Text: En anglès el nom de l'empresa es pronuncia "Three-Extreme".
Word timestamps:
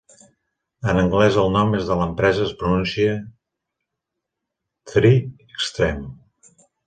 En 0.93 0.99
anglès 1.01 1.35
el 1.41 1.51
nom 1.55 1.75
de 1.89 1.97
l'empresa 1.99 2.41
es 2.45 2.55
pronuncia 2.63 3.13
"Three-Extreme". 4.93 6.11